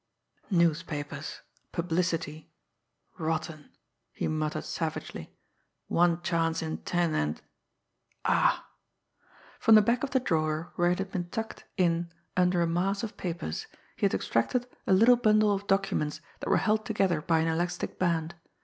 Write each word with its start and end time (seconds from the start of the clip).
"Newspapers 0.49 1.41
publicity 1.71 2.51
rotten!" 3.19 3.69
he 4.11 4.27
muttered 4.27 4.63
savagely. 4.63 5.37
"One 5.89 6.23
chance 6.23 6.63
in 6.63 6.79
ten, 6.79 7.13
and 7.13 7.39
ah!" 8.25 8.65
From 9.59 9.75
the 9.75 9.81
back 9.83 10.01
of 10.03 10.09
the 10.09 10.19
drawer 10.19 10.73
where 10.75 10.89
it 10.89 10.97
had 10.97 11.11
been 11.11 11.29
tucked 11.29 11.65
in 11.77 12.11
under 12.35 12.63
a 12.63 12.67
mass 12.67 13.03
of 13.03 13.15
papers, 13.15 13.67
he 13.95 14.03
had 14.07 14.15
extracted 14.15 14.65
a 14.87 14.93
little 14.93 15.17
bundle 15.17 15.53
of 15.53 15.67
documents 15.67 16.19
that 16.39 16.49
were 16.49 16.57
held 16.57 16.83
together 16.83 17.21
by 17.21 17.37
an 17.37 17.47
elastic 17.47 17.99
band. 17.99 18.33